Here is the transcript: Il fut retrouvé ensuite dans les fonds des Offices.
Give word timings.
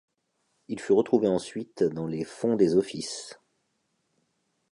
Il 0.67 0.79
fut 0.79 0.93
retrouvé 0.93 1.27
ensuite 1.27 1.83
dans 1.83 2.07
les 2.07 2.23
fonds 2.23 2.55
des 2.55 2.75
Offices. 2.75 3.39